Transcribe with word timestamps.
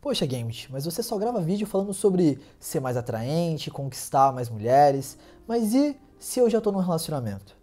Poxa, 0.00 0.26
Gambit, 0.26 0.70
mas 0.70 0.84
você 0.84 1.02
só 1.02 1.18
grava 1.18 1.40
vídeo 1.40 1.66
falando 1.66 1.92
sobre 1.92 2.38
ser 2.60 2.80
mais 2.80 2.96
atraente, 2.96 3.70
conquistar 3.70 4.32
mais 4.32 4.48
mulheres, 4.48 5.18
mas 5.46 5.74
e 5.74 5.96
se 6.18 6.38
eu 6.38 6.48
já 6.48 6.60
tô 6.60 6.70
num 6.70 6.78
relacionamento? 6.78 7.56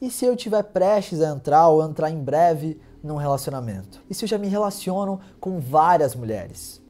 E 0.00 0.10
se 0.10 0.24
eu 0.24 0.36
tiver 0.36 0.62
prestes 0.64 1.20
a 1.20 1.30
entrar 1.30 1.68
ou 1.68 1.82
entrar 1.82 2.10
em 2.10 2.22
breve 2.22 2.80
num 3.02 3.16
relacionamento? 3.16 4.02
E 4.10 4.14
se 4.14 4.24
eu 4.24 4.28
já 4.28 4.38
me 4.38 4.48
relaciono 4.48 5.20
com 5.40 5.60
várias 5.60 6.14
mulheres? 6.14 6.82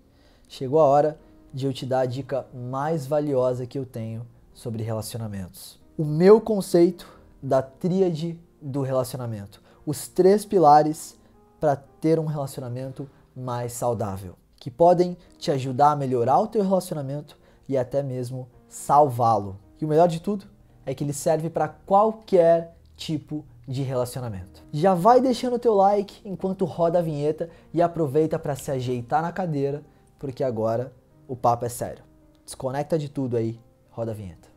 Chegou 0.49 0.81
a 0.81 0.85
hora 0.85 1.19
de 1.53 1.67
eu 1.67 1.73
te 1.73 1.85
dar 1.85 2.01
a 2.01 2.07
dica 2.07 2.47
mais 2.53 3.07
valiosa 3.07 3.67
que 3.67 3.79
eu 3.79 3.85
tenho 3.85 4.27
sobre 4.53 4.83
relacionamentos. 4.83 5.79
O 5.97 6.05
meu 6.05 6.41
conceito 6.41 7.07
da 7.43 7.61
tríade 7.61 8.39
do 8.61 8.81
relacionamento. 8.83 9.63
Os 9.85 10.09
três 10.09 10.45
pilares 10.45 11.17
para 11.61 11.77
ter 11.77 12.19
um 12.19 12.25
relacionamento 12.25 13.09
mais 13.37 13.73
saudável, 13.73 14.35
que 14.65 14.71
podem 14.71 15.15
te 15.37 15.51
ajudar 15.51 15.91
a 15.91 15.97
melhorar 15.97 16.41
o 16.41 16.47
teu 16.47 16.63
relacionamento 16.63 17.37
e 17.69 17.77
até 17.77 18.03
mesmo 18.03 18.49
salvá-lo. 18.67 19.59
E 19.79 19.85
o 19.85 19.89
melhor 19.89 20.09
de 20.09 20.23
tudo 20.23 20.47
é 20.87 20.95
que 20.95 21.05
ele 21.05 21.13
serve 21.13 21.51
para 21.51 21.69
qualquer 21.69 22.75
tipo 22.97 23.45
de 23.69 23.83
relacionamento. 23.83 24.65
Já 24.73 24.95
vai 24.95 25.21
deixando 25.21 25.57
o 25.57 25.59
teu 25.59 25.75
like 25.75 26.27
enquanto 26.27 26.65
roda 26.65 27.01
a 27.01 27.03
vinheta 27.03 27.51
e 27.75 27.83
aproveita 27.83 28.39
para 28.39 28.57
se 28.57 28.71
ajeitar 28.71 29.21
na 29.21 29.33
cadeira, 29.33 29.83
porque 30.19 30.43
agora 30.43 30.91
o 31.29 31.37
papo 31.37 31.67
é 31.67 31.69
sério. 31.69 32.03
Desconecta 32.43 32.99
de 32.99 33.11
tudo 33.11 33.37
aí, 33.37 33.61
roda 33.91 34.13
a 34.13 34.15
vinheta. 34.15 34.49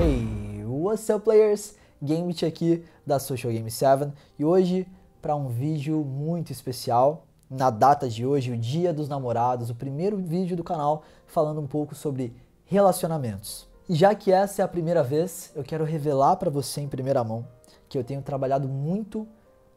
Hey, 0.00 0.64
what's 0.64 1.10
up 1.10 1.24
players? 1.24 1.81
Gambit 2.02 2.44
aqui 2.44 2.84
da 3.06 3.20
Social 3.20 3.52
Game 3.52 3.70
7 3.70 4.12
e 4.36 4.44
hoje 4.44 4.88
para 5.20 5.36
um 5.36 5.46
vídeo 5.46 6.04
muito 6.04 6.50
especial 6.50 7.24
na 7.48 7.70
data 7.70 8.08
de 8.08 8.26
hoje, 8.26 8.50
o 8.50 8.56
Dia 8.56 8.92
dos 8.92 9.08
Namorados, 9.08 9.70
o 9.70 9.74
primeiro 9.74 10.16
vídeo 10.16 10.56
do 10.56 10.64
canal 10.64 11.04
falando 11.26 11.60
um 11.60 11.66
pouco 11.66 11.94
sobre 11.94 12.34
relacionamentos. 12.64 13.68
E 13.88 13.94
já 13.94 14.14
que 14.16 14.32
essa 14.32 14.62
é 14.62 14.64
a 14.64 14.68
primeira 14.68 15.02
vez, 15.02 15.52
eu 15.54 15.62
quero 15.62 15.84
revelar 15.84 16.36
para 16.36 16.50
você 16.50 16.80
em 16.80 16.88
primeira 16.88 17.22
mão 17.22 17.46
que 17.88 17.96
eu 17.96 18.02
tenho 18.02 18.20
trabalhado 18.20 18.68
muito 18.68 19.28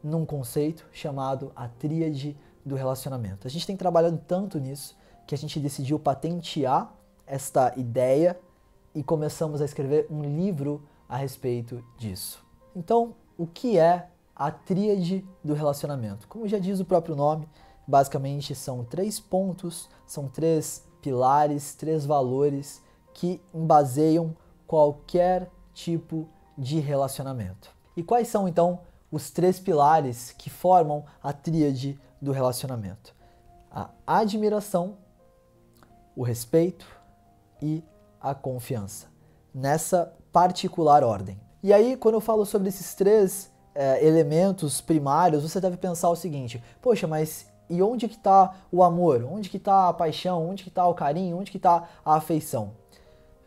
num 0.04 0.26
conceito 0.26 0.84
chamado 0.92 1.52
a 1.56 1.67
tríade 1.67 2.36
do 2.66 2.73
relacionamento. 2.73 3.45
A 3.45 3.52
gente 3.52 3.67
tem 3.67 3.78
trabalhado 3.78 4.20
tanto 4.28 4.58
nisso 4.58 4.98
que 5.28 5.36
a 5.36 5.38
gente 5.38 5.60
decidiu 5.60 6.00
patentear 6.00 6.92
esta 7.28 7.72
ideia 7.78 8.39
e 8.95 9.04
começamos 9.04 9.62
a 9.62 9.66
escrever 9.66 10.08
um 10.10 10.23
livro 10.23 10.82
a 11.08 11.17
respeito 11.17 11.84
disso. 11.98 12.44
Então, 12.75 13.16
o 13.38 13.45
que 13.48 13.78
é 13.78 14.09
a 14.36 14.52
tríade 14.52 15.25
do 15.44 15.53
relacionamento? 15.53 16.28
Como 16.28 16.48
já 16.48 16.59
diz 16.59 16.80
o 16.80 16.86
próprio 16.86 17.16
nome, 17.16 17.48
Basicamente 17.88 18.56
são 18.56 18.84
três 18.84 19.20
pontos, 19.20 19.89
são 20.08 20.28
três 20.28 20.83
pilares, 21.02 21.76
três 21.76 22.06
valores 22.06 22.81
que 23.14 23.42
embaseiam 23.53 24.36
qualquer 24.66 25.52
tipo 25.73 26.28
de 26.58 26.80
relacionamento. 26.80 27.70
E 27.95 28.02
quais 28.02 28.28
são 28.28 28.48
então 28.48 28.80
os 29.11 29.30
três 29.30 29.59
pilares 29.59 30.31
que 30.31 30.50
formam 30.50 31.06
a 31.22 31.31
tríade 31.31 32.00
do 32.20 32.31
relacionamento? 32.31 33.14
A 33.70 33.89
admiração, 34.08 34.98
o 36.16 36.23
respeito 36.23 36.88
e 37.61 37.83
a 38.20 38.33
confiança. 38.33 39.08
Nessa 39.56 40.14
particular 40.34 41.02
ordem. 41.02 41.39
E 41.64 41.72
aí, 41.72 41.95
quando 41.95 42.16
eu 42.16 42.22
falo 42.22 42.45
sobre 42.45 42.67
esses 42.67 42.94
três 42.94 43.50
é, 43.73 44.06
elementos 44.06 44.81
primários, 44.81 45.44
você 45.44 45.61
deve 45.61 45.78
pensar 45.78 46.09
o 46.09 46.16
seguinte: 46.16 46.61
poxa, 46.81 47.08
mas 47.08 47.48
e 47.70 47.81
onde 47.81 48.08
que 48.08 48.16
está 48.16 48.53
o 48.72 48.83
amor? 48.83 49.23
Onde 49.23 49.50
que 49.50 49.58
está 49.58 49.88
a 49.88 49.94
paixão? 49.94 50.50
Onde 50.50 50.64
que 50.64 50.70
está 50.70 50.86
o 50.86 50.94
carinho? 50.94 51.38
Onde 51.38 51.52
que 51.52 51.58
está 51.58 51.88
a 52.04 52.16
afeição? 52.16 52.71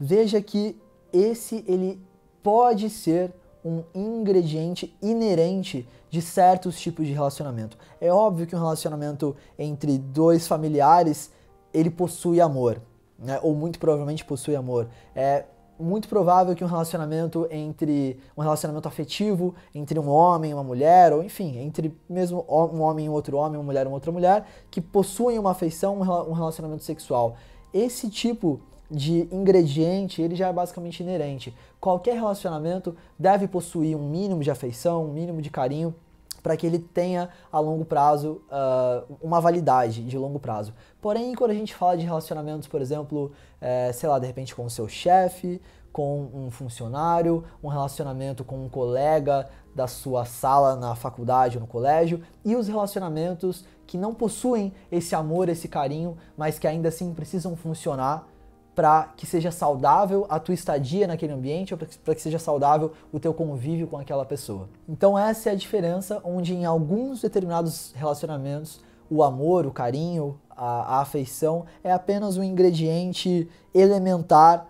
Veja 0.01 0.41
que 0.41 0.81
esse 1.13 1.65
ele 1.69 2.03
pode 2.43 2.89
ser 2.91 3.33
um 3.65 3.83
ingrediente 3.95 4.97
inerente 5.03 5.87
de 6.09 6.23
certos 6.23 6.81
tipos 6.81 7.07
de 7.07 7.13
relacionamento. 7.13 7.77
É 8.01 8.11
óbvio 8.11 8.47
que 8.47 8.57
um 8.57 8.61
relacionamento 8.61 9.37
entre 9.59 9.99
dois 9.99 10.47
familiares 10.47 11.31
ele 11.75 11.91
possui 11.91 12.41
amor, 12.41 12.81
né? 13.19 13.39
ou 13.43 13.55
muito 13.55 13.79
provavelmente 13.79 14.25
possui 14.25 14.57
amor. 14.57 14.89
É 15.15 15.45
muito 15.79 16.09
provável 16.09 16.55
que 16.55 16.65
um 16.65 16.67
relacionamento 16.67 17.47
entre 17.51 18.19
um 18.37 18.43
relacionamento 18.43 18.89
afetivo 18.89 19.55
entre 19.75 19.99
um 19.99 20.09
homem 20.09 20.51
e 20.51 20.55
uma 20.55 20.65
mulher, 20.65 21.13
ou 21.13 21.23
enfim, 21.23 21.59
entre 21.59 21.97
mesmo 22.09 22.45
um 22.49 22.81
homem 22.81 23.07
e 23.07 23.09
outro 23.09 23.37
homem, 23.37 23.59
uma 23.59 23.65
mulher 23.65 23.87
e 23.87 23.89
outra 23.89 24.11
mulher, 24.11 24.47
que 24.71 24.81
possuem 24.81 25.39
uma 25.39 25.53
afeição, 25.53 25.99
um 26.01 26.33
relacionamento 26.33 26.85
sexual. 26.85 27.37
Esse 27.73 28.11
tipo 28.11 28.61
de 28.91 29.29
ingrediente, 29.31 30.23
ele 30.23 30.35
já 30.35 30.49
é 30.49 30.53
basicamente 30.53 31.03
inerente. 31.03 31.55
Qualquer 31.79 32.15
relacionamento 32.15 32.97
deve 33.19 33.47
possuir 33.47 33.97
um 33.97 34.09
mínimo 34.09 34.43
de 34.43 34.51
afeição, 34.51 35.05
um 35.05 35.13
mínimo 35.13 35.43
de 35.43 35.51
carinho, 35.51 35.95
para 36.43 36.57
que 36.57 36.67
ele 36.67 36.79
tenha 36.79 37.29
a 37.51 37.59
longo 37.59 37.85
prazo 37.85 38.43
uh, 38.51 39.17
uma 39.21 39.41
validade 39.41 40.05
de 40.05 40.17
longo 40.17 40.39
prazo. 40.39 40.73
Porém, 41.01 41.35
quando 41.35 41.51
a 41.51 41.55
gente 41.55 41.75
fala 41.75 41.97
de 41.97 42.05
relacionamentos, 42.05 42.69
por 42.69 42.81
exemplo, 42.81 43.33
é, 43.61 43.93
sei 43.93 44.09
lá, 44.09 44.19
de 44.19 44.27
repente 44.27 44.55
com 44.55 44.65
o 44.65 44.71
seu 44.71 44.89
chefe, 44.89 45.61
com 45.93 46.29
um 46.33 46.51
funcionário, 46.51 47.45
um 47.63 47.69
relacionamento 47.69 48.45
com 48.45 48.65
um 48.65 48.69
colega 48.69 49.49
da 49.75 49.87
sua 49.87 50.25
sala 50.25 50.77
na 50.77 50.95
faculdade 50.95 51.57
ou 51.57 51.61
no 51.61 51.67
colégio, 51.67 52.23
e 52.45 52.55
os 52.57 52.69
relacionamentos 52.69 53.65
que 53.87 53.97
não 53.97 54.15
possuem 54.15 54.73
esse 54.93 55.15
amor, 55.15 55.49
esse 55.49 55.67
carinho, 55.67 56.17
mas 56.37 56.59
que 56.59 56.67
ainda 56.67 56.89
assim 56.89 57.13
precisam 57.15 57.57
funcionar 57.57 58.29
para 58.79 59.13
que 59.17 59.27
seja 59.27 59.51
saudável 59.51 60.25
a 60.29 60.39
tua 60.39 60.55
estadia 60.55 61.05
naquele 61.09 61.33
ambiente 61.33 61.75
ou 61.75 61.79
para 62.05 62.15
que 62.15 62.23
seja 62.23 62.39
saudável 62.39 62.93
o 63.13 63.19
teu 63.19 63.35
convívio 63.35 63.89
com 63.89 63.99
aquela 63.99 64.25
pessoa. 64.25 64.69
Então 64.89 65.19
essa 65.19 65.49
é 65.49 65.53
a 65.53 65.57
diferença 65.57 66.21
onde 66.23 66.55
em 66.55 66.65
alguns 66.65 67.23
determinados 67.23 67.93
relacionamentos 67.97 68.81
o 69.11 69.25
amor, 69.25 69.67
o 69.67 69.73
carinho, 69.73 70.39
a, 70.49 70.99
a 70.99 71.01
afeição 71.01 71.67
é 71.83 71.91
apenas 71.91 72.37
um 72.37 72.45
ingrediente 72.45 73.49
elementar 73.75 74.69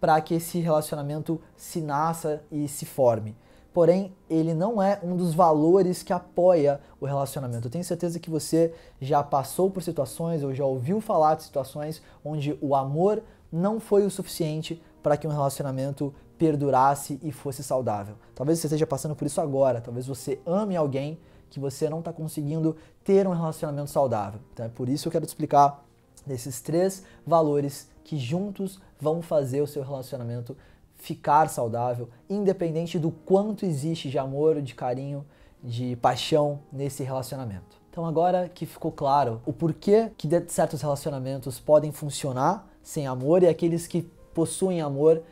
para 0.00 0.20
que 0.20 0.34
esse 0.34 0.60
relacionamento 0.60 1.40
se 1.56 1.80
nasça 1.80 2.44
e 2.52 2.68
se 2.68 2.86
forme. 2.86 3.34
Porém, 3.72 4.14
ele 4.28 4.52
não 4.52 4.82
é 4.82 4.98
um 5.02 5.16
dos 5.16 5.32
valores 5.32 6.02
que 6.02 6.12
apoia 6.12 6.80
o 7.00 7.06
relacionamento. 7.06 7.66
Eu 7.66 7.70
tenho 7.70 7.84
certeza 7.84 8.18
que 8.18 8.30
você 8.30 8.74
já 9.00 9.22
passou 9.22 9.70
por 9.70 9.82
situações 9.82 10.42
ou 10.42 10.52
já 10.52 10.64
ouviu 10.64 11.00
falar 11.00 11.36
de 11.36 11.44
situações 11.44 12.02
onde 12.24 12.56
o 12.60 12.74
amor 12.74 13.22
não 13.52 13.80
foi 13.80 14.04
o 14.04 14.10
suficiente 14.10 14.80
para 15.02 15.16
que 15.16 15.26
um 15.26 15.30
relacionamento 15.30 16.14
perdurasse 16.38 17.18
e 17.22 17.30
fosse 17.32 17.62
saudável. 17.62 18.16
Talvez 18.34 18.58
você 18.58 18.66
esteja 18.66 18.86
passando 18.86 19.14
por 19.14 19.26
isso 19.26 19.40
agora, 19.40 19.80
talvez 19.80 20.06
você 20.06 20.40
ame 20.46 20.76
alguém 20.76 21.18
que 21.50 21.60
você 21.60 21.90
não 21.90 21.98
está 21.98 22.12
conseguindo 22.12 22.76
ter 23.04 23.26
um 23.26 23.32
relacionamento 23.32 23.90
saudável. 23.90 24.40
Então 24.52 24.64
é 24.64 24.68
por 24.68 24.88
isso 24.88 25.02
que 25.02 25.08
eu 25.08 25.12
quero 25.12 25.26
te 25.26 25.30
explicar 25.30 25.84
desses 26.26 26.60
três 26.60 27.02
valores 27.26 27.90
que 28.04 28.18
juntos 28.18 28.80
vão 29.00 29.20
fazer 29.20 29.60
o 29.60 29.66
seu 29.66 29.82
relacionamento 29.82 30.56
ficar 30.96 31.48
saudável, 31.48 32.08
independente 32.28 32.98
do 32.98 33.10
quanto 33.10 33.64
existe 33.64 34.10
de 34.10 34.18
amor, 34.18 34.60
de 34.60 34.74
carinho, 34.74 35.24
de 35.62 35.96
paixão 35.96 36.60
nesse 36.72 37.02
relacionamento. 37.02 37.80
Então 37.90 38.06
agora 38.06 38.48
que 38.48 38.66
ficou 38.66 38.92
claro 38.92 39.40
o 39.44 39.52
porquê 39.52 40.10
que 40.16 40.28
certos 40.48 40.80
relacionamentos 40.80 41.58
podem 41.58 41.90
funcionar 41.90 42.69
sem 42.82 43.06
amor 43.06 43.42
e 43.42 43.48
aqueles 43.48 43.86
que 43.86 44.02
possuem 44.34 44.80
amor, 44.80 45.22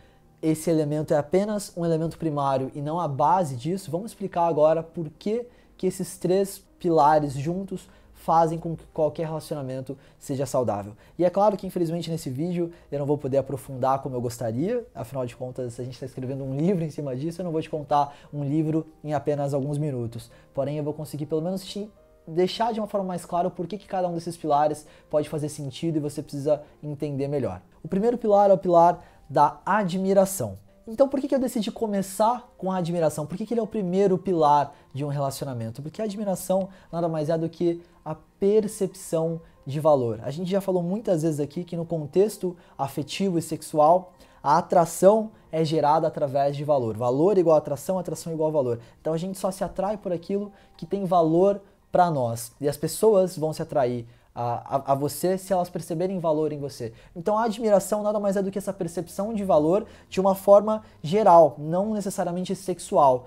esse 0.41 0.70
elemento 0.70 1.12
é 1.12 1.16
apenas 1.16 1.72
um 1.76 1.84
elemento 1.84 2.19
primário 2.19 2.70
e 2.75 2.81
não 2.81 3.00
a 3.00 3.09
base 3.09 3.56
disso, 3.56 3.91
vamos 3.91 4.12
explicar 4.12 4.47
agora 4.47 4.82
por 4.82 5.10
que, 5.10 5.47
que 5.77 5.86
esses 5.86 6.16
três 6.16 6.62
pilares 6.78 7.34
juntos 7.34 7.89
fazem 8.15 8.59
com 8.59 8.77
que 8.77 8.84
qualquer 8.89 9.27
relacionamento 9.27 9.97
seja 10.18 10.45
saudável. 10.45 10.92
E 11.18 11.24
é 11.24 11.30
claro 11.30 11.56
que, 11.56 11.66
infelizmente, 11.66 12.10
nesse 12.10 12.28
vídeo 12.28 12.71
eu 12.91 12.98
não 12.98 13.06
vou 13.06 13.16
poder 13.16 13.39
aprofundar 13.39 14.03
como 14.03 14.16
eu 14.16 14.21
gostaria, 14.21 14.84
afinal 14.95 15.24
de 15.24 15.34
contas, 15.34 15.78
a 15.78 15.84
gente 15.84 15.95
está 15.95 16.06
escrevendo 16.06 16.45
um 16.45 16.56
livro 16.56 16.84
em 16.84 16.91
cima 16.91 17.16
disso, 17.16 17.41
eu 17.41 17.45
não 17.45 17.53
vou 17.53 17.62
te 17.62 17.71
contar 17.71 18.15
um 18.33 18.45
livro 18.45 18.86
em 19.03 19.15
apenas 19.15 19.54
alguns 19.54 19.78
minutos. 19.78 20.30
Porém, 20.53 20.77
eu 20.77 20.84
vou 20.84 20.92
conseguir 20.92 21.27
pelo 21.27 21.41
menos 21.41 21.65
te 21.65 21.89
deixar 22.28 22.72
de 22.72 22.80
uma 22.80 22.86
forma 22.86 23.07
mais 23.07 23.25
clara 23.25 23.48
o 23.48 23.51
porquê 23.51 23.78
que 23.78 23.86
cada 23.86 24.09
um 24.09 24.15
desses 24.15 24.36
pilares 24.36 24.86
pode 25.09 25.28
fazer 25.28 25.48
sentido 25.48 25.97
e 25.97 26.01
você 26.01 26.22
precisa 26.22 26.63
entender 26.83 27.28
melhor. 27.28 27.60
O 27.83 27.89
primeiro 27.89 28.19
pilar 28.19 28.51
é 28.51 28.53
o 28.53 28.59
pilar 28.59 29.03
da 29.28 29.60
admiração. 29.65 30.59
Então, 30.86 31.07
por 31.07 31.21
que, 31.21 31.28
que 31.28 31.34
eu 31.34 31.39
decidi 31.39 31.71
começar 31.71 32.51
com 32.57 32.72
a 32.72 32.77
admiração? 32.77 33.27
Por 33.27 33.36
que, 33.36 33.45
que 33.45 33.53
ele 33.53 33.60
é 33.60 33.63
o 33.63 33.66
primeiro 33.66 34.16
pilar 34.16 34.75
de 34.95 35.04
um 35.04 35.09
relacionamento? 35.09 35.83
Porque 35.83 36.01
a 36.01 36.07
admiração 36.07 36.71
nada 36.91 37.09
mais 37.09 37.28
é 37.28 37.36
do 37.36 37.48
que 37.48 37.83
a 38.03 38.15
percepção 38.15 39.41
de 39.66 39.81
valor. 39.81 40.21
A 40.22 40.31
gente 40.31 40.51
já 40.51 40.63
falou 40.63 40.83
muitas 40.83 41.22
vezes 41.22 41.41
aqui 41.41 41.63
que 41.63 41.77
no 41.77 41.84
contexto 41.84 42.57
afetivo 42.78 43.39
e 43.39 43.42
sexual, 43.42 44.15
a 44.42 44.57
atração 44.57 45.31
é 45.53 45.63
gerada 45.63 46.07
através 46.07 46.57
de 46.57 46.65
valor. 46.65 46.97
Valor 46.97 47.36
igual 47.36 47.59
atração, 47.59 47.98
atração 47.98 48.33
igual 48.33 48.51
valor. 48.51 48.81
Então 48.98 49.13
a 49.13 49.19
gente 49.19 49.39
só 49.39 49.51
se 49.51 49.63
atrai 49.63 49.98
por 49.98 50.10
aquilo 50.10 50.51
que 50.74 50.86
tem 50.86 51.04
valor 51.04 51.60
para 51.90 52.10
nós. 52.10 52.52
E 52.60 52.68
as 52.68 52.76
pessoas 52.76 53.36
vão 53.36 53.52
se 53.52 53.62
atrair 53.62 54.06
a, 54.34 54.76
a, 54.76 54.92
a, 54.92 54.94
você 54.94 55.36
se 55.36 55.52
elas 55.52 55.68
perceberem 55.68 56.20
valor 56.20 56.52
em 56.52 56.58
você. 56.58 56.92
Então 57.16 57.36
a 57.36 57.44
admiração 57.44 58.02
nada 58.02 58.20
mais 58.20 58.36
é 58.36 58.42
do 58.42 58.50
que 58.50 58.58
essa 58.58 58.72
percepção 58.72 59.34
de 59.34 59.44
valor 59.44 59.84
de 60.08 60.20
uma 60.20 60.34
forma 60.34 60.82
geral, 61.02 61.56
não 61.58 61.92
necessariamente 61.94 62.54
sexual. 62.54 63.26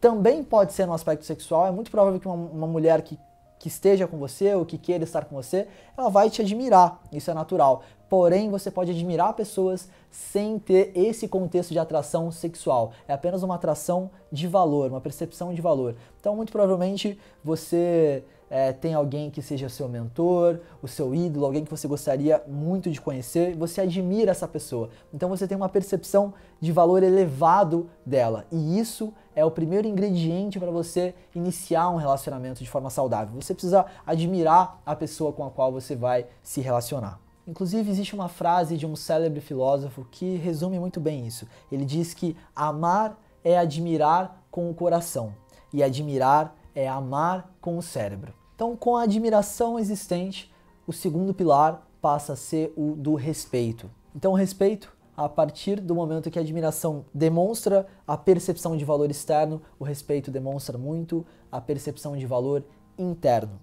Também 0.00 0.42
pode 0.44 0.72
ser 0.72 0.86
no 0.86 0.92
aspecto 0.92 1.24
sexual, 1.24 1.66
é 1.66 1.70
muito 1.70 1.90
provável 1.90 2.20
que 2.20 2.26
uma, 2.26 2.34
uma 2.34 2.66
mulher 2.66 3.02
que 3.02 3.18
que 3.62 3.68
esteja 3.68 4.08
com 4.08 4.18
você 4.18 4.52
ou 4.56 4.66
que 4.66 4.76
queira 4.76 5.04
estar 5.04 5.24
com 5.24 5.36
você, 5.36 5.68
ela 5.96 6.08
vai 6.08 6.28
te 6.28 6.42
admirar, 6.42 7.00
isso 7.12 7.30
é 7.30 7.34
natural. 7.34 7.84
Porém, 8.08 8.50
você 8.50 8.72
pode 8.72 8.90
admirar 8.90 9.34
pessoas 9.34 9.88
sem 10.10 10.58
ter 10.58 10.90
esse 10.96 11.28
contexto 11.28 11.70
de 11.70 11.78
atração 11.78 12.32
sexual. 12.32 12.90
É 13.06 13.12
apenas 13.12 13.44
uma 13.44 13.54
atração 13.54 14.10
de 14.32 14.48
valor, 14.48 14.90
uma 14.90 15.00
percepção 15.00 15.54
de 15.54 15.62
valor. 15.62 15.94
Então, 16.18 16.34
muito 16.34 16.50
provavelmente, 16.50 17.16
você 17.44 18.24
é, 18.52 18.70
tem 18.70 18.92
alguém 18.92 19.30
que 19.30 19.40
seja 19.40 19.66
seu 19.70 19.88
mentor, 19.88 20.60
o 20.82 20.86
seu 20.86 21.14
ídolo, 21.14 21.46
alguém 21.46 21.64
que 21.64 21.70
você 21.70 21.88
gostaria 21.88 22.42
muito 22.46 22.90
de 22.90 23.00
conhecer, 23.00 23.56
você 23.56 23.80
admira 23.80 24.30
essa 24.30 24.46
pessoa. 24.46 24.90
Então 25.10 25.30
você 25.30 25.48
tem 25.48 25.56
uma 25.56 25.70
percepção 25.70 26.34
de 26.60 26.70
valor 26.70 27.02
elevado 27.02 27.88
dela. 28.04 28.44
E 28.52 28.78
isso 28.78 29.10
é 29.34 29.42
o 29.42 29.50
primeiro 29.50 29.88
ingrediente 29.88 30.60
para 30.60 30.70
você 30.70 31.14
iniciar 31.34 31.88
um 31.88 31.96
relacionamento 31.96 32.62
de 32.62 32.68
forma 32.68 32.90
saudável. 32.90 33.40
Você 33.40 33.54
precisa 33.54 33.86
admirar 34.06 34.82
a 34.84 34.94
pessoa 34.94 35.32
com 35.32 35.46
a 35.46 35.50
qual 35.50 35.72
você 35.72 35.96
vai 35.96 36.26
se 36.42 36.60
relacionar. 36.60 37.18
Inclusive, 37.48 37.90
existe 37.90 38.14
uma 38.14 38.28
frase 38.28 38.76
de 38.76 38.84
um 38.84 38.94
célebre 38.94 39.40
filósofo 39.40 40.06
que 40.10 40.36
resume 40.36 40.78
muito 40.78 41.00
bem 41.00 41.26
isso. 41.26 41.48
Ele 41.72 41.86
diz 41.86 42.12
que 42.12 42.36
amar 42.54 43.18
é 43.42 43.56
admirar 43.56 44.44
com 44.50 44.70
o 44.70 44.74
coração 44.74 45.34
e 45.72 45.82
admirar 45.82 46.54
é 46.74 46.86
amar 46.86 47.50
com 47.58 47.78
o 47.78 47.82
cérebro. 47.82 48.41
Então, 48.62 48.76
com 48.76 48.96
a 48.96 49.02
admiração 49.02 49.76
existente, 49.76 50.48
o 50.86 50.92
segundo 50.92 51.34
pilar 51.34 51.84
passa 52.00 52.34
a 52.34 52.36
ser 52.36 52.72
o 52.76 52.92
do 52.92 53.16
respeito. 53.16 53.90
Então, 54.14 54.30
o 54.30 54.36
respeito, 54.36 54.96
a 55.16 55.28
partir 55.28 55.80
do 55.80 55.96
momento 55.96 56.30
que 56.30 56.38
a 56.38 56.42
admiração 56.42 57.04
demonstra 57.12 57.88
a 58.06 58.16
percepção 58.16 58.76
de 58.76 58.84
valor 58.84 59.10
externo, 59.10 59.60
o 59.80 59.84
respeito 59.84 60.30
demonstra 60.30 60.78
muito 60.78 61.26
a 61.50 61.60
percepção 61.60 62.16
de 62.16 62.24
valor 62.24 62.62
interno. 62.96 63.58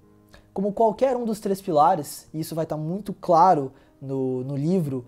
Como 0.54 0.74
qualquer 0.74 1.16
um 1.16 1.24
dos 1.24 1.40
três 1.40 1.62
pilares, 1.62 2.28
e 2.34 2.42
isso 2.42 2.54
vai 2.54 2.66
estar 2.66 2.76
muito 2.76 3.14
claro 3.14 3.72
no, 4.02 4.44
no 4.44 4.58
livro, 4.58 5.06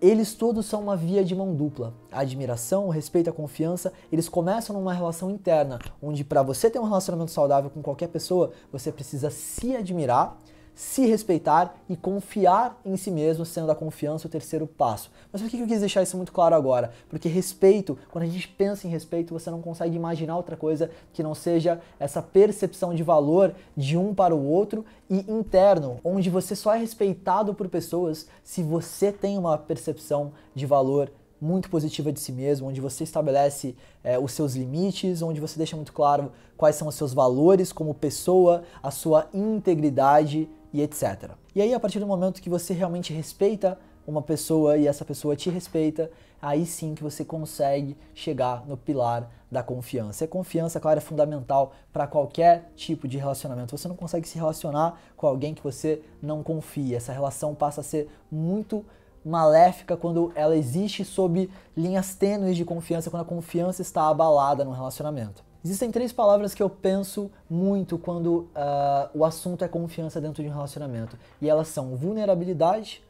eles 0.00 0.34
todos 0.34 0.66
são 0.66 0.82
uma 0.82 0.96
via 0.96 1.24
de 1.24 1.34
mão 1.34 1.54
dupla. 1.54 1.94
A 2.12 2.20
admiração, 2.20 2.86
o 2.86 2.90
respeito, 2.90 3.30
a 3.30 3.32
confiança, 3.32 3.92
eles 4.12 4.28
começam 4.28 4.76
numa 4.76 4.92
relação 4.92 5.30
interna, 5.30 5.78
onde 6.02 6.24
para 6.24 6.42
você 6.42 6.68
ter 6.68 6.78
um 6.78 6.84
relacionamento 6.84 7.30
saudável 7.30 7.70
com 7.70 7.82
qualquer 7.82 8.08
pessoa, 8.08 8.52
você 8.70 8.92
precisa 8.92 9.30
se 9.30 9.74
admirar 9.74 10.38
se 10.76 11.06
respeitar 11.06 11.74
e 11.88 11.96
confiar 11.96 12.78
em 12.84 12.98
si 12.98 13.10
mesmo, 13.10 13.46
sendo 13.46 13.72
a 13.72 13.74
confiança 13.74 14.26
o 14.26 14.30
terceiro 14.30 14.66
passo. 14.66 15.10
Mas 15.32 15.40
por 15.40 15.50
que 15.50 15.58
eu 15.58 15.66
quis 15.66 15.80
deixar 15.80 16.02
isso 16.02 16.18
muito 16.18 16.32
claro 16.32 16.54
agora? 16.54 16.92
Porque 17.08 17.30
respeito, 17.30 17.98
quando 18.10 18.24
a 18.24 18.26
gente 18.28 18.46
pensa 18.46 18.86
em 18.86 18.90
respeito, 18.90 19.32
você 19.32 19.50
não 19.50 19.62
consegue 19.62 19.96
imaginar 19.96 20.36
outra 20.36 20.54
coisa 20.54 20.90
que 21.14 21.22
não 21.22 21.34
seja 21.34 21.80
essa 21.98 22.20
percepção 22.20 22.94
de 22.94 23.02
valor 23.02 23.54
de 23.74 23.96
um 23.96 24.14
para 24.14 24.36
o 24.36 24.46
outro 24.46 24.84
e 25.08 25.20
interno, 25.32 25.98
onde 26.04 26.28
você 26.28 26.54
só 26.54 26.74
é 26.74 26.78
respeitado 26.78 27.54
por 27.54 27.68
pessoas 27.68 28.26
se 28.44 28.62
você 28.62 29.10
tem 29.10 29.38
uma 29.38 29.56
percepção 29.56 30.32
de 30.54 30.66
valor 30.66 31.10
muito 31.40 31.70
positiva 31.70 32.12
de 32.12 32.20
si 32.20 32.32
mesmo, 32.32 32.68
onde 32.68 32.80
você 32.80 33.04
estabelece 33.04 33.76
é, 34.02 34.18
os 34.18 34.32
seus 34.32 34.54
limites, 34.54 35.22
onde 35.22 35.40
você 35.40 35.56
deixa 35.56 35.76
muito 35.76 35.92
claro 35.92 36.32
quais 36.56 36.76
são 36.76 36.88
os 36.88 36.94
seus 36.94 37.12
valores 37.12 37.72
como 37.72 37.94
pessoa, 37.94 38.62
a 38.82 38.90
sua 38.90 39.28
integridade 39.32 40.48
e 40.76 40.82
etc. 40.82 41.30
E 41.54 41.62
aí, 41.62 41.72
a 41.72 41.80
partir 41.80 41.98
do 41.98 42.06
momento 42.06 42.42
que 42.42 42.50
você 42.50 42.74
realmente 42.74 43.10
respeita 43.10 43.78
uma 44.06 44.20
pessoa 44.20 44.76
e 44.76 44.86
essa 44.86 45.06
pessoa 45.06 45.34
te 45.34 45.48
respeita, 45.48 46.10
aí 46.40 46.66
sim 46.66 46.94
que 46.94 47.02
você 47.02 47.24
consegue 47.24 47.96
chegar 48.14 48.62
no 48.66 48.76
pilar 48.76 49.30
da 49.50 49.62
confiança. 49.62 50.22
E 50.22 50.26
a 50.26 50.28
confiança, 50.28 50.78
claro, 50.78 50.98
é 50.98 51.00
fundamental 51.00 51.72
para 51.90 52.06
qualquer 52.06 52.70
tipo 52.76 53.08
de 53.08 53.16
relacionamento. 53.16 53.76
Você 53.76 53.88
não 53.88 53.96
consegue 53.96 54.28
se 54.28 54.36
relacionar 54.36 55.00
com 55.16 55.26
alguém 55.26 55.54
que 55.54 55.62
você 55.62 56.02
não 56.22 56.42
confia. 56.42 56.98
Essa 56.98 57.10
relação 57.10 57.54
passa 57.54 57.80
a 57.80 57.84
ser 57.84 58.10
muito 58.30 58.84
maléfica 59.24 59.96
quando 59.96 60.30
ela 60.34 60.54
existe 60.54 61.06
sob 61.06 61.50
linhas 61.74 62.14
tênues 62.14 62.54
de 62.54 62.66
confiança, 62.66 63.10
quando 63.10 63.22
a 63.22 63.26
confiança 63.26 63.80
está 63.80 64.08
abalada 64.08 64.62
no 64.62 64.72
relacionamento. 64.72 65.42
Existem 65.66 65.90
três 65.90 66.12
palavras 66.12 66.54
que 66.54 66.62
eu 66.62 66.70
penso 66.70 67.28
muito 67.50 67.98
quando 67.98 68.48
uh, 68.54 69.10
o 69.12 69.24
assunto 69.24 69.64
é 69.64 69.68
confiança 69.68 70.20
dentro 70.20 70.40
de 70.40 70.48
um 70.48 70.52
relacionamento. 70.52 71.18
E 71.42 71.50
elas 71.50 71.66
são 71.66 71.96
vulnerabilidade, 71.96 73.02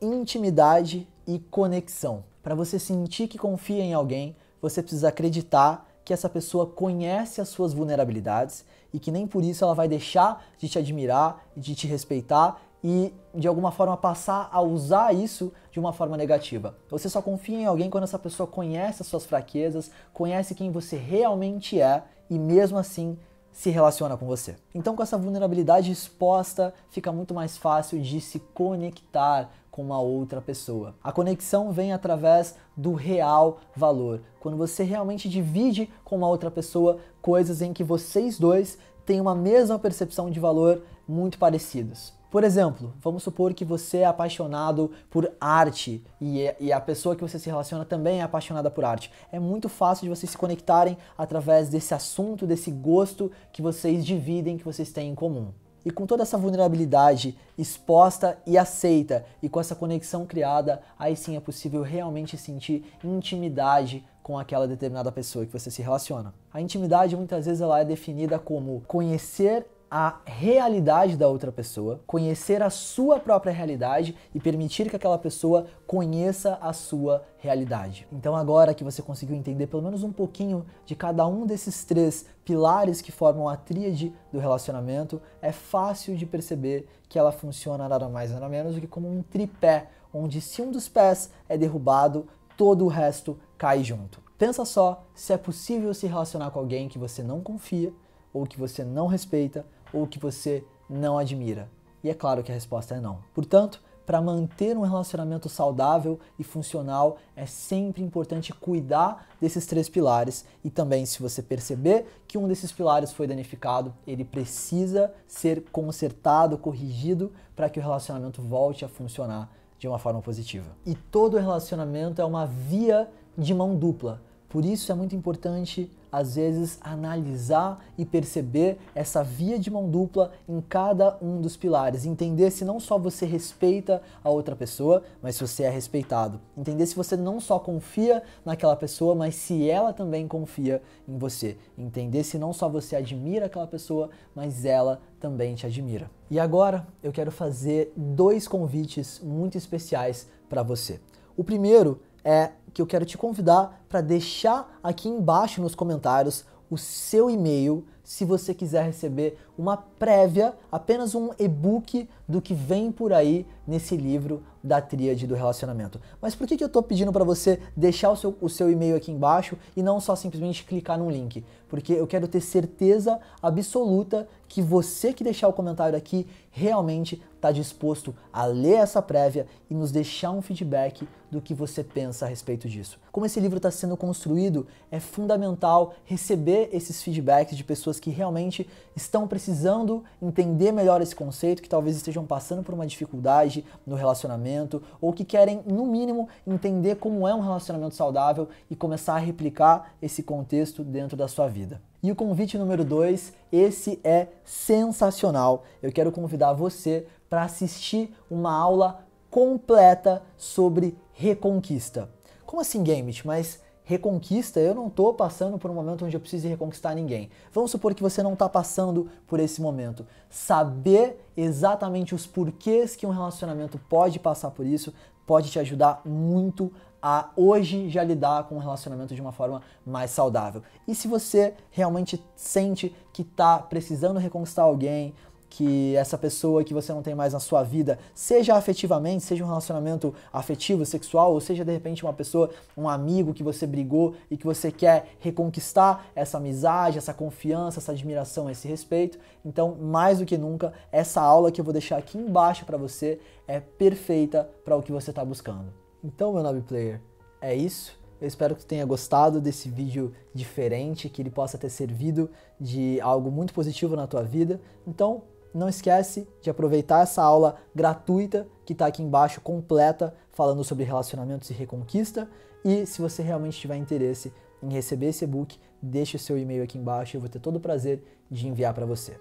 intimidade 0.00 1.04
e 1.26 1.40
conexão. 1.50 2.22
Para 2.44 2.54
você 2.54 2.78
sentir 2.78 3.26
que 3.26 3.36
confia 3.36 3.82
em 3.82 3.92
alguém, 3.92 4.36
você 4.62 4.80
precisa 4.80 5.08
acreditar 5.08 5.84
que 6.04 6.12
essa 6.12 6.28
pessoa 6.28 6.64
conhece 6.64 7.40
as 7.40 7.48
suas 7.48 7.72
vulnerabilidades 7.72 8.64
e 8.94 9.00
que 9.00 9.10
nem 9.10 9.26
por 9.26 9.42
isso 9.42 9.64
ela 9.64 9.74
vai 9.74 9.88
deixar 9.88 10.46
de 10.58 10.68
te 10.68 10.78
admirar, 10.78 11.44
de 11.56 11.74
te 11.74 11.88
respeitar 11.88 12.62
e 12.82 13.12
de 13.34 13.46
alguma 13.46 13.70
forma 13.70 13.96
passar 13.96 14.48
a 14.52 14.60
usar 14.60 15.14
isso 15.14 15.52
de 15.70 15.78
uma 15.78 15.92
forma 15.92 16.16
negativa. 16.16 16.76
Você 16.90 17.08
só 17.08 17.20
confia 17.20 17.58
em 17.58 17.66
alguém 17.66 17.90
quando 17.90 18.04
essa 18.04 18.18
pessoa 18.18 18.46
conhece 18.46 19.02
as 19.02 19.08
suas 19.08 19.26
fraquezas, 19.26 19.90
conhece 20.12 20.54
quem 20.54 20.70
você 20.70 20.96
realmente 20.96 21.80
é 21.80 22.02
e 22.28 22.38
mesmo 22.38 22.78
assim 22.78 23.18
se 23.52 23.70
relaciona 23.70 24.16
com 24.16 24.26
você. 24.26 24.56
Então, 24.74 24.94
com 24.94 25.02
essa 25.02 25.18
vulnerabilidade 25.18 25.90
exposta, 25.90 26.72
fica 26.88 27.10
muito 27.12 27.34
mais 27.34 27.56
fácil 27.56 28.00
de 28.00 28.20
se 28.20 28.38
conectar 28.38 29.50
com 29.70 29.82
uma 29.82 30.00
outra 30.00 30.40
pessoa. 30.40 30.94
A 31.02 31.12
conexão 31.12 31.72
vem 31.72 31.92
através 31.92 32.56
do 32.76 32.94
real 32.94 33.60
valor. 33.74 34.22
Quando 34.38 34.56
você 34.56 34.82
realmente 34.82 35.28
divide 35.28 35.90
com 36.04 36.16
uma 36.16 36.28
outra 36.28 36.50
pessoa 36.50 36.98
coisas 37.20 37.60
em 37.60 37.72
que 37.72 37.84
vocês 37.84 38.38
dois 38.38 38.78
têm 39.04 39.20
uma 39.20 39.34
mesma 39.34 39.78
percepção 39.78 40.30
de 40.30 40.40
valor 40.40 40.82
muito 41.06 41.38
parecidos. 41.38 42.12
Por 42.30 42.44
exemplo, 42.44 42.94
vamos 43.00 43.24
supor 43.24 43.52
que 43.52 43.64
você 43.64 43.98
é 43.98 44.04
apaixonado 44.04 44.92
por 45.10 45.32
arte 45.40 46.04
e, 46.20 46.54
e, 46.60 46.72
a 46.72 46.80
pessoa 46.80 47.16
que 47.16 47.22
você 47.22 47.40
se 47.40 47.50
relaciona 47.50 47.84
também 47.84 48.20
é 48.20 48.22
apaixonada 48.22 48.70
por 48.70 48.84
arte. 48.84 49.10
É 49.32 49.40
muito 49.40 49.68
fácil 49.68 50.04
de 50.04 50.10
vocês 50.10 50.30
se 50.30 50.38
conectarem 50.38 50.96
através 51.18 51.68
desse 51.68 51.92
assunto, 51.92 52.46
desse 52.46 52.70
gosto 52.70 53.32
que 53.52 53.60
vocês 53.60 54.06
dividem, 54.06 54.56
que 54.56 54.64
vocês 54.64 54.92
têm 54.92 55.10
em 55.10 55.14
comum. 55.14 55.48
E 55.84 55.90
com 55.90 56.06
toda 56.06 56.22
essa 56.22 56.38
vulnerabilidade 56.38 57.36
exposta 57.58 58.38
e 58.46 58.56
aceita, 58.56 59.24
e 59.42 59.48
com 59.48 59.58
essa 59.58 59.74
conexão 59.74 60.24
criada, 60.24 60.82
aí 60.96 61.16
sim 61.16 61.36
é 61.36 61.40
possível 61.40 61.82
realmente 61.82 62.36
sentir 62.36 62.84
intimidade 63.02 64.06
com 64.22 64.38
aquela 64.38 64.68
determinada 64.68 65.10
pessoa 65.10 65.44
que 65.44 65.52
você 65.52 65.70
se 65.70 65.82
relaciona. 65.82 66.32
A 66.52 66.60
intimidade 66.60 67.16
muitas 67.16 67.46
vezes 67.46 67.60
ela 67.60 67.80
é 67.80 67.84
definida 67.84 68.38
como 68.38 68.82
conhecer 68.86 69.66
a 69.90 70.20
realidade 70.24 71.16
da 71.16 71.26
outra 71.26 71.50
pessoa, 71.50 72.00
conhecer 72.06 72.62
a 72.62 72.70
sua 72.70 73.18
própria 73.18 73.52
realidade 73.52 74.16
e 74.32 74.38
permitir 74.38 74.88
que 74.88 74.94
aquela 74.94 75.18
pessoa 75.18 75.66
conheça 75.84 76.56
a 76.62 76.72
sua 76.72 77.24
realidade. 77.38 78.06
Então, 78.12 78.36
agora 78.36 78.72
que 78.72 78.84
você 78.84 79.02
conseguiu 79.02 79.34
entender 79.34 79.66
pelo 79.66 79.82
menos 79.82 80.04
um 80.04 80.12
pouquinho 80.12 80.64
de 80.86 80.94
cada 80.94 81.26
um 81.26 81.44
desses 81.44 81.84
três 81.84 82.24
pilares 82.44 83.00
que 83.00 83.10
formam 83.10 83.48
a 83.48 83.56
tríade 83.56 84.14
do 84.32 84.38
relacionamento, 84.38 85.20
é 85.42 85.50
fácil 85.50 86.16
de 86.16 86.24
perceber 86.24 86.88
que 87.08 87.18
ela 87.18 87.32
funciona 87.32 87.88
nada 87.88 88.08
mais 88.08 88.30
nada 88.30 88.48
menos 88.48 88.76
do 88.76 88.80
que 88.80 88.86
como 88.86 89.10
um 89.10 89.22
tripé, 89.22 89.88
onde 90.14 90.40
se 90.40 90.62
um 90.62 90.70
dos 90.70 90.88
pés 90.88 91.32
é 91.48 91.58
derrubado, 91.58 92.28
todo 92.56 92.84
o 92.84 92.88
resto 92.88 93.36
cai 93.58 93.82
junto. 93.82 94.22
Pensa 94.38 94.64
só 94.64 95.04
se 95.14 95.32
é 95.32 95.36
possível 95.36 95.92
se 95.92 96.06
relacionar 96.06 96.50
com 96.52 96.60
alguém 96.60 96.88
que 96.88 96.98
você 96.98 97.22
não 97.22 97.40
confia 97.40 97.92
ou 98.32 98.46
que 98.46 98.58
você 98.58 98.84
não 98.84 99.06
respeita 99.06 99.66
ou 99.92 100.06
que 100.06 100.18
você 100.18 100.64
não 100.88 101.18
admira? 101.18 101.68
E 102.02 102.10
é 102.10 102.14
claro 102.14 102.42
que 102.42 102.50
a 102.50 102.54
resposta 102.54 102.94
é 102.94 103.00
não. 103.00 103.18
Portanto, 103.34 103.80
para 104.10 104.20
manter 104.20 104.76
um 104.76 104.80
relacionamento 104.80 105.48
saudável 105.48 106.18
e 106.36 106.42
funcional, 106.42 107.18
é 107.36 107.46
sempre 107.46 108.02
importante 108.02 108.52
cuidar 108.52 109.28
desses 109.40 109.66
três 109.66 109.88
pilares 109.88 110.44
e 110.64 110.70
também, 110.70 111.06
se 111.06 111.22
você 111.22 111.40
perceber 111.40 112.06
que 112.26 112.36
um 112.36 112.48
desses 112.48 112.72
pilares 112.72 113.12
foi 113.12 113.28
danificado, 113.28 113.94
ele 114.04 114.24
precisa 114.24 115.12
ser 115.28 115.62
consertado, 115.70 116.58
corrigido 116.58 117.32
para 117.54 117.70
que 117.70 117.78
o 117.78 117.82
relacionamento 117.82 118.42
volte 118.42 118.84
a 118.84 118.88
funcionar 118.88 119.48
de 119.78 119.86
uma 119.86 119.98
forma 119.98 120.20
positiva. 120.20 120.70
E 120.84 120.94
todo 120.94 121.38
relacionamento 121.38 122.20
é 122.20 122.24
uma 122.24 122.46
via 122.46 123.08
de 123.38 123.54
mão 123.54 123.76
dupla 123.76 124.20
Por 124.50 124.64
isso 124.64 124.90
é 124.90 124.94
muito 124.96 125.14
importante, 125.14 125.88
às 126.10 126.34
vezes, 126.34 126.76
analisar 126.80 127.84
e 127.96 128.04
perceber 128.04 128.78
essa 128.96 129.22
via 129.22 129.56
de 129.56 129.70
mão 129.70 129.88
dupla 129.88 130.32
em 130.48 130.60
cada 130.60 131.16
um 131.22 131.40
dos 131.40 131.56
pilares. 131.56 132.04
Entender 132.04 132.50
se 132.50 132.64
não 132.64 132.80
só 132.80 132.98
você 132.98 133.24
respeita 133.24 134.02
a 134.24 134.28
outra 134.28 134.56
pessoa, 134.56 135.04
mas 135.22 135.36
se 135.36 135.46
você 135.46 135.62
é 135.62 135.70
respeitado. 135.70 136.40
Entender 136.58 136.84
se 136.86 136.96
você 136.96 137.16
não 137.16 137.38
só 137.38 137.60
confia 137.60 138.24
naquela 138.44 138.74
pessoa, 138.74 139.14
mas 139.14 139.36
se 139.36 139.70
ela 139.70 139.92
também 139.92 140.26
confia 140.26 140.82
em 141.06 141.16
você. 141.16 141.56
Entender 141.78 142.24
se 142.24 142.36
não 142.36 142.52
só 142.52 142.68
você 142.68 142.96
admira 142.96 143.46
aquela 143.46 143.68
pessoa, 143.68 144.10
mas 144.34 144.64
ela 144.64 145.00
também 145.20 145.54
te 145.54 145.64
admira. 145.64 146.10
E 146.28 146.40
agora 146.40 146.88
eu 147.04 147.12
quero 147.12 147.30
fazer 147.30 147.92
dois 147.96 148.48
convites 148.48 149.20
muito 149.22 149.56
especiais 149.56 150.26
para 150.48 150.64
você. 150.64 150.98
O 151.36 151.44
primeiro 151.44 152.00
é 152.24 152.50
que 152.72 152.80
eu 152.80 152.86
quero 152.86 153.04
te 153.04 153.18
convidar 153.18 153.84
para 153.88 154.00
deixar 154.00 154.78
aqui 154.82 155.08
embaixo 155.08 155.60
nos 155.60 155.74
comentários 155.74 156.44
o 156.70 156.78
seu 156.78 157.28
e-mail 157.28 157.84
se 158.10 158.24
você 158.24 158.52
quiser 158.52 158.82
receber 158.82 159.38
uma 159.56 159.76
prévia, 159.76 160.54
apenas 160.72 161.14
um 161.14 161.30
e-book 161.38 162.08
do 162.26 162.42
que 162.42 162.52
vem 162.52 162.90
por 162.90 163.12
aí 163.12 163.46
nesse 163.64 163.96
livro 163.96 164.42
da 164.64 164.80
tríade 164.80 165.28
do 165.28 165.34
relacionamento. 165.36 166.00
Mas 166.20 166.34
por 166.34 166.44
que, 166.44 166.56
que 166.56 166.64
eu 166.64 166.66
estou 166.66 166.82
pedindo 166.82 167.12
para 167.12 167.22
você 167.22 167.60
deixar 167.76 168.10
o 168.10 168.16
seu, 168.16 168.36
o 168.40 168.48
seu 168.48 168.68
e-mail 168.68 168.96
aqui 168.96 169.12
embaixo 169.12 169.56
e 169.76 169.82
não 169.82 170.00
só 170.00 170.16
simplesmente 170.16 170.64
clicar 170.64 170.98
num 170.98 171.08
link? 171.08 171.44
Porque 171.68 171.92
eu 171.92 172.06
quero 172.06 172.26
ter 172.26 172.40
certeza 172.40 173.20
absoluta 173.40 174.26
que 174.48 174.60
você 174.60 175.12
que 175.12 175.22
deixar 175.22 175.46
o 175.46 175.52
comentário 175.52 175.96
aqui 175.96 176.26
realmente 176.50 177.22
está 177.36 177.52
disposto 177.52 178.14
a 178.32 178.44
ler 178.44 178.74
essa 178.74 179.00
prévia 179.00 179.46
e 179.70 179.74
nos 179.74 179.92
deixar 179.92 180.32
um 180.32 180.42
feedback 180.42 181.08
do 181.30 181.40
que 181.40 181.54
você 181.54 181.84
pensa 181.84 182.26
a 182.26 182.28
respeito 182.28 182.68
disso. 182.68 182.98
Como 183.12 183.24
esse 183.24 183.38
livro 183.38 183.58
está 183.58 183.70
sendo 183.70 183.96
construído, 183.96 184.66
é 184.90 184.98
fundamental 184.98 185.94
receber 186.04 186.68
esses 186.72 187.00
feedbacks 187.00 187.56
de 187.56 187.62
pessoas 187.62 187.99
que 188.00 188.10
realmente 188.10 188.68
estão 188.96 189.28
precisando 189.28 190.02
entender 190.20 190.72
melhor 190.72 191.00
esse 191.00 191.14
conceito, 191.14 191.62
que 191.62 191.68
talvez 191.68 191.96
estejam 191.96 192.24
passando 192.24 192.62
por 192.62 192.74
uma 192.74 192.86
dificuldade 192.86 193.64
no 193.86 193.94
relacionamento 193.94 194.82
ou 195.00 195.12
que 195.12 195.24
querem, 195.24 195.62
no 195.66 195.86
mínimo, 195.86 196.28
entender 196.46 196.96
como 196.96 197.28
é 197.28 197.34
um 197.34 197.40
relacionamento 197.40 197.94
saudável 197.94 198.48
e 198.70 198.74
começar 198.74 199.14
a 199.14 199.18
replicar 199.18 199.94
esse 200.00 200.22
contexto 200.22 200.82
dentro 200.82 201.16
da 201.16 201.28
sua 201.28 201.46
vida. 201.46 201.80
E 202.02 202.10
o 202.10 202.16
convite 202.16 202.56
número 202.56 202.84
dois, 202.84 203.32
esse 203.52 204.00
é 204.02 204.28
sensacional. 204.44 205.64
Eu 205.82 205.92
quero 205.92 206.10
convidar 206.10 206.54
você 206.54 207.06
para 207.28 207.44
assistir 207.44 208.14
uma 208.30 208.52
aula 208.52 209.04
completa 209.30 210.22
sobre 210.36 210.96
reconquista. 211.12 212.08
Como 212.46 212.62
assim, 212.62 212.82
Gambit? 212.82 213.26
Mas 213.26 213.60
reconquista, 213.90 214.60
eu 214.60 214.72
não 214.72 214.86
estou 214.86 215.12
passando 215.12 215.58
por 215.58 215.68
um 215.68 215.74
momento 215.74 216.04
onde 216.04 216.16
eu 216.16 216.20
preciso 216.20 216.46
reconquistar 216.46 216.94
ninguém. 216.94 217.28
Vamos 217.52 217.72
supor 217.72 217.92
que 217.92 218.02
você 218.02 218.22
não 218.22 218.34
está 218.34 218.48
passando 218.48 219.08
por 219.26 219.40
esse 219.40 219.60
momento. 219.60 220.06
Saber 220.28 221.26
exatamente 221.36 222.14
os 222.14 222.24
porquês 222.24 222.94
que 222.94 223.04
um 223.04 223.10
relacionamento 223.10 223.80
pode 223.88 224.20
passar 224.20 224.52
por 224.52 224.64
isso 224.64 224.94
pode 225.26 225.50
te 225.50 225.58
ajudar 225.58 226.02
muito 226.04 226.72
a 227.02 227.30
hoje 227.34 227.88
já 227.88 228.04
lidar 228.04 228.44
com 228.44 228.56
o 228.56 228.58
relacionamento 228.60 229.12
de 229.12 229.20
uma 229.20 229.32
forma 229.32 229.60
mais 229.84 230.12
saudável. 230.12 230.62
E 230.86 230.94
se 230.94 231.08
você 231.08 231.54
realmente 231.70 232.24
sente 232.36 232.94
que 233.12 233.22
está 233.22 233.58
precisando 233.58 234.20
reconquistar 234.20 234.62
alguém, 234.62 235.14
que 235.50 235.96
essa 235.96 236.16
pessoa 236.16 236.62
que 236.62 236.72
você 236.72 236.92
não 236.92 237.02
tem 237.02 237.14
mais 237.14 237.32
na 237.32 237.40
sua 237.40 237.64
vida, 237.64 237.98
seja 238.14 238.54
afetivamente, 238.54 239.24
seja 239.24 239.44
um 239.44 239.48
relacionamento 239.48 240.14
afetivo, 240.32 240.86
sexual, 240.86 241.32
ou 241.32 241.40
seja 241.40 241.64
de 241.64 241.72
repente 241.72 242.04
uma 242.04 242.12
pessoa, 242.12 242.50
um 242.76 242.88
amigo 242.88 243.34
que 243.34 243.42
você 243.42 243.66
brigou 243.66 244.14
e 244.30 244.36
que 244.36 244.46
você 244.46 244.70
quer 244.70 245.08
reconquistar 245.18 246.06
essa 246.14 246.38
amizade, 246.38 246.98
essa 246.98 247.12
confiança, 247.12 247.80
essa 247.80 247.90
admiração, 247.90 248.48
esse 248.48 248.68
respeito. 248.68 249.18
Então, 249.44 249.74
mais 249.74 250.20
do 250.20 250.24
que 250.24 250.38
nunca, 250.38 250.72
essa 250.92 251.20
aula 251.20 251.50
que 251.50 251.60
eu 251.60 251.64
vou 251.64 251.72
deixar 251.72 251.96
aqui 251.96 252.16
embaixo 252.16 252.64
para 252.64 252.78
você 252.78 253.18
é 253.48 253.58
perfeita 253.58 254.48
para 254.64 254.76
o 254.76 254.82
que 254.82 254.92
você 254.92 255.10
está 255.10 255.24
buscando. 255.24 255.74
Então, 256.02 256.32
meu 256.32 256.44
nobre 256.44 256.62
player, 256.62 257.00
é 257.42 257.54
isso. 257.54 257.98
Eu 258.20 258.28
espero 258.28 258.54
que 258.54 258.64
tenha 258.64 258.84
gostado 258.84 259.40
desse 259.40 259.68
vídeo 259.68 260.12
diferente, 260.32 261.08
que 261.08 261.20
ele 261.20 261.30
possa 261.30 261.58
ter 261.58 261.70
servido 261.70 262.30
de 262.60 263.00
algo 263.00 263.30
muito 263.30 263.52
positivo 263.52 263.96
na 263.96 264.06
tua 264.06 264.22
vida. 264.22 264.60
Então, 264.86 265.22
não 265.54 265.68
esquece 265.68 266.28
de 266.40 266.50
aproveitar 266.50 267.02
essa 267.02 267.22
aula 267.22 267.56
gratuita 267.74 268.46
que 268.64 268.72
está 268.72 268.86
aqui 268.86 269.02
embaixo, 269.02 269.40
completa, 269.40 270.14
falando 270.30 270.62
sobre 270.64 270.84
relacionamentos 270.84 271.50
e 271.50 271.54
reconquista. 271.54 272.28
E 272.64 272.86
se 272.86 273.00
você 273.00 273.22
realmente 273.22 273.58
tiver 273.58 273.76
interesse 273.76 274.32
em 274.62 274.72
receber 274.72 275.06
esse 275.06 275.24
e-book, 275.24 275.58
deixe 275.80 276.16
o 276.16 276.20
seu 276.20 276.38
e-mail 276.38 276.62
aqui 276.62 276.78
embaixo, 276.78 277.16
eu 277.16 277.20
vou 277.20 277.28
ter 277.30 277.40
todo 277.40 277.56
o 277.56 277.60
prazer 277.60 278.02
de 278.30 278.46
enviar 278.46 278.74
para 278.74 278.86
você. 278.86 279.18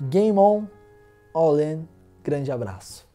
Game 0.00 0.38
on, 0.38 0.66
all 1.32 1.60
in, 1.60 1.86
grande 2.22 2.50
abraço. 2.50 3.13